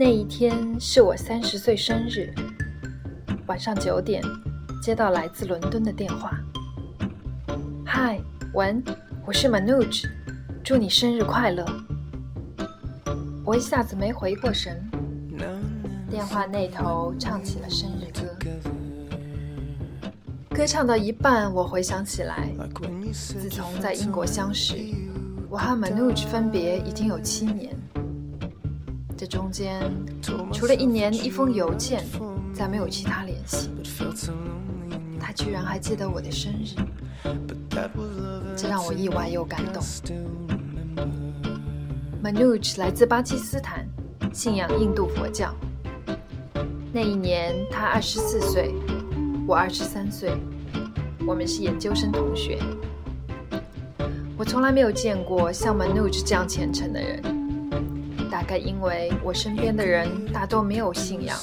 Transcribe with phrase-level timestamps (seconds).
[0.00, 2.32] 那一天是我三十岁生日，
[3.48, 4.22] 晚上九点，
[4.80, 6.38] 接到来自伦敦的电话。
[7.84, 8.20] 嗨，
[8.54, 8.80] 文，
[9.26, 10.04] 我是 Manoj，
[10.62, 11.66] 祝你生日快乐。
[13.44, 14.80] 我一下子没回过神，
[16.08, 20.08] 电话那头唱起了生日歌。
[20.54, 22.48] 歌唱到一半，我回想起来，
[23.12, 24.76] 自从在英国相识，
[25.50, 27.76] 我和 Manoj 分别已经有七年。
[29.18, 29.82] 这中间，
[30.52, 32.04] 除了一年一封邮件，
[32.54, 33.68] 再没有其他联系。
[35.18, 36.76] 他居然还记得我的生日，
[38.56, 39.82] 这让我意外又感动。
[42.22, 43.84] Manoj 来自巴基斯坦，
[44.32, 45.52] 信仰印度佛教。
[46.92, 48.72] 那一年他二十四岁，
[49.48, 50.30] 我二十三岁，
[51.26, 52.60] 我们是研究生同学。
[54.36, 57.47] 我从来没有见过像 Manoj 这样虔诚的人。
[58.30, 61.38] 大概因为我身边的人大多没有信仰，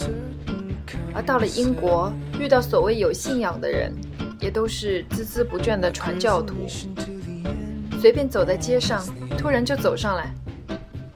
[1.13, 3.91] 而到了英国，遇到所谓有信仰的人，
[4.39, 6.55] 也都是孜孜不倦的传教徒。
[7.99, 9.03] 随便走在街上，
[9.37, 10.31] 突然就走上来：“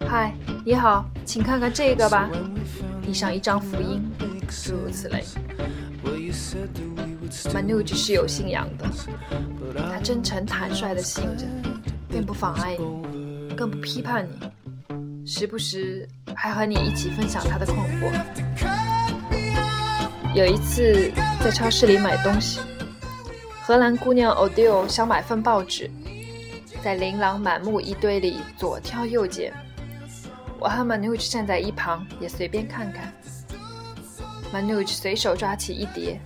[0.07, 0.33] 嗨，
[0.65, 2.29] 你好，请看看这个吧。”
[3.03, 4.01] 递上一张福音，
[4.47, 5.23] 诸如此类。
[7.53, 8.85] Manu 是有信仰的，
[9.75, 11.45] 他真诚坦率的信着，
[12.09, 14.49] 并不妨碍你，更不批判你。
[15.31, 18.11] 时不时还和你一起分享他的困惑。
[20.33, 22.59] 有一次在超市里买东西，
[23.61, 25.87] 荷兰姑娘 o d i l 想买份报纸，
[26.81, 29.53] 在琳琅满目一堆里左挑右拣。
[30.59, 33.13] 我和 Manuj 站在一旁，也随便看看。
[34.51, 36.19] Manuj 随手抓起一叠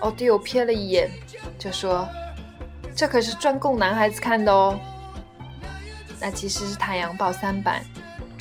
[0.00, 1.10] o d i l 瞥了一眼，
[1.58, 2.06] 就说
[2.94, 4.78] ：“这可是专供男孩子看的哦。”
[6.20, 7.82] 那其实是《太阳报》三版。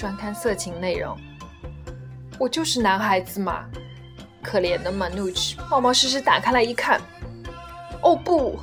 [0.01, 1.15] 专看色情内容，
[2.39, 3.69] 我就是男孩子嘛。
[4.41, 6.99] 可怜的 Manuch 冒冒失失打开来一看，
[8.01, 8.57] 哦不，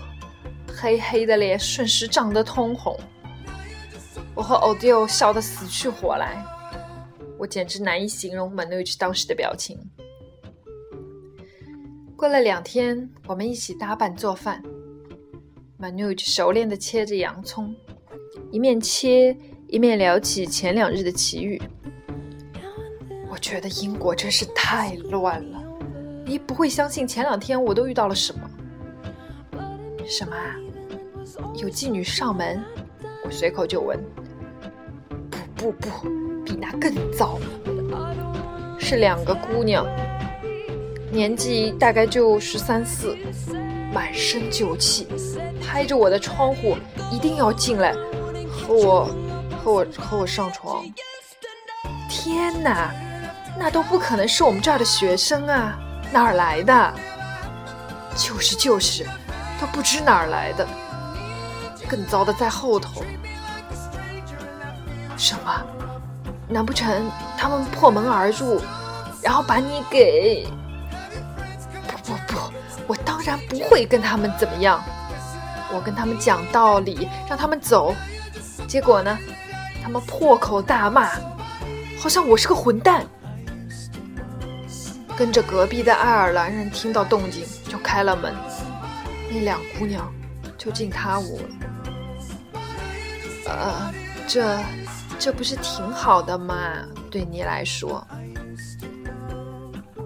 [0.67, 2.99] 黑黑的脸瞬时涨得通红。
[4.35, 6.45] 我和 Odile 笑得死去活来，
[7.39, 9.79] 我简直难以形容 Manuch 当时的表情。
[12.17, 14.61] 过了两天，我们一起搭伴做饭
[15.79, 17.73] ，Manuch 熟练地切着洋葱，
[18.51, 19.37] 一面切。
[19.69, 21.61] 一面聊起前两日的奇遇，
[23.31, 25.63] 我觉得英国真是太乱了。
[26.25, 28.49] 你不会相信前两天我都遇到了什么？
[30.07, 30.57] 什么啊？
[31.57, 32.65] 有妓女上门？
[33.27, 34.03] 我随口就问。
[35.55, 35.89] 不不不，
[36.47, 37.39] 比那更糟。
[38.79, 39.87] 是两个姑娘，
[41.13, 43.15] 年纪大概就十三四，
[43.93, 45.07] 满身酒气，
[45.61, 46.75] 拍着我的窗户，
[47.13, 47.93] 一定要进来
[48.51, 49.11] 和我。
[49.69, 50.83] 和我和我上床，
[52.09, 52.91] 天哪，
[53.59, 55.79] 那都不可能是我们这儿的学生啊，
[56.11, 56.95] 哪儿来的？
[58.17, 59.05] 就是就是，
[59.61, 60.67] 都不知哪儿来的。
[61.87, 63.03] 更糟的在后头，
[65.19, 65.63] 什么？
[66.49, 68.63] 难不成他们破门而入，
[69.23, 70.49] 然后把你给……
[71.87, 72.39] 不不不，
[72.87, 74.83] 我当然不会跟他们怎么样。
[75.71, 77.95] 我跟他们讲道理，让他们走，
[78.67, 79.19] 结果呢？
[79.83, 81.09] 他们破口大骂，
[81.99, 83.07] 好像我是个混蛋。
[85.17, 88.33] 跟着隔壁的爱尔兰人听到动静就开了门，
[89.31, 90.13] 那两姑娘
[90.57, 91.49] 就进他屋了。
[93.47, 93.93] 呃，
[94.29, 94.59] 这
[95.19, 96.55] 这不是挺好的吗？
[97.11, 98.07] 对你来说。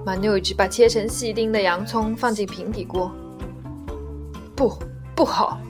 [0.06, 3.14] 马妞只把切成细丁的洋葱放进平底锅。
[4.56, 4.78] 不，
[5.14, 5.60] 不好，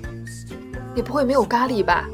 [0.94, 2.06] 你不会没有咖喱吧？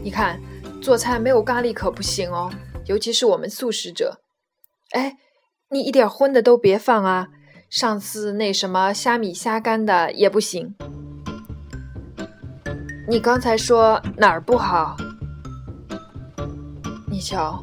[0.00, 0.40] 你看。
[0.80, 2.50] 做菜没有咖喱可不行哦，
[2.86, 4.20] 尤其是我们素食者。
[4.92, 5.18] 哎，
[5.70, 7.28] 你一点荤的都别放啊！
[7.68, 10.74] 上次那什么虾米虾干的也不行。
[13.06, 14.96] 你刚才说哪儿不好？
[17.06, 17.62] 你瞧，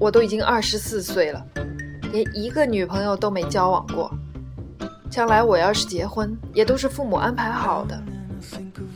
[0.00, 1.46] 我都已经二十四岁了，
[2.12, 4.10] 连一个女朋友都没交往过。
[5.10, 8.02] 将来我要是结婚，也都是父母安排好的，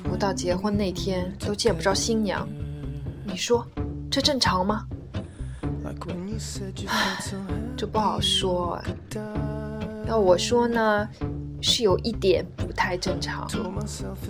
[0.02, 2.48] 不到结婚那天都见不着新娘。
[3.28, 3.64] 你说
[4.10, 4.84] 这正常吗？
[7.76, 8.80] 这不好说。
[10.06, 11.08] 要我说呢，
[11.60, 13.46] 是有一点不太正常。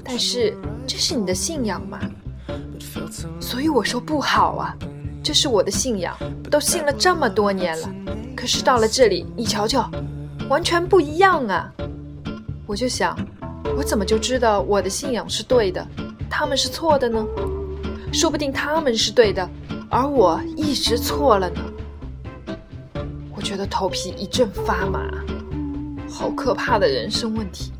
[0.04, 0.56] 但是
[0.86, 2.00] 这是你的信仰嘛，
[3.40, 4.76] 所以我说不好啊。
[5.22, 6.16] 这是我的信仰，
[6.50, 7.88] 都信了这么多年了。
[8.34, 9.88] 可是到了这里，你瞧瞧，
[10.48, 11.72] 完全不一样啊。
[12.66, 13.16] 我就想，
[13.76, 15.86] 我怎么就知道我的信仰是对的，
[16.28, 17.24] 他们是错的呢？
[18.12, 19.48] 说不定他们是对的，
[19.88, 21.60] 而我一直错了呢。
[23.34, 25.08] 我觉得头皮一阵发麻，
[26.10, 27.72] 好可怕的人生问题。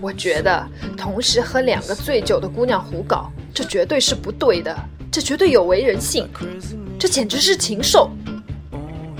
[0.00, 4.76] 我觉得同时和两个醉酒的姑娘胡搞，这绝对是不对的，
[5.10, 6.28] 这绝对有违人性，
[6.98, 8.10] 这简直是禽兽。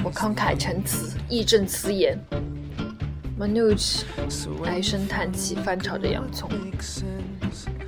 [0.04, 2.18] 我慷慨陈词，义正辞严。
[3.40, 4.02] Manoj
[4.64, 6.48] 唉声叹气，翻炒着洋葱，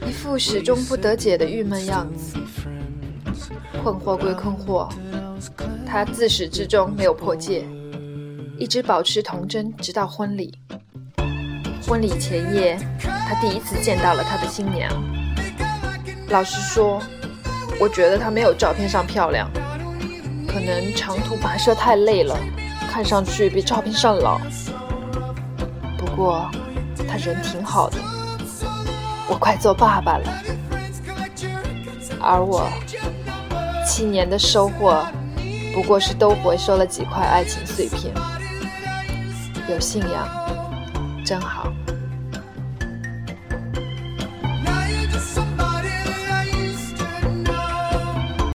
[0.07, 2.37] 一副始终不得解的郁闷样子。
[3.83, 4.89] 困惑归困惑，
[5.87, 7.65] 他自始至终没有破戒，
[8.59, 10.53] 一直保持童真，直到婚礼。
[11.87, 14.91] 婚礼前夜，他第一次见到了他的新娘。
[16.31, 17.01] 老实说，
[17.79, 19.49] 我觉得她没有照片上漂亮，
[20.49, 22.37] 可能长途跋涉太累了，
[22.91, 24.41] 看上去比照片上老。
[25.97, 26.51] 不过，
[27.07, 27.99] 她人挺好的。
[29.29, 30.43] 我快做爸爸了，
[32.21, 32.69] 而我
[33.87, 35.05] 七年的收获，
[35.75, 38.15] 不过是都回收了几块爱情碎片。
[39.69, 40.29] 有信仰。
[41.25, 41.73] 真好。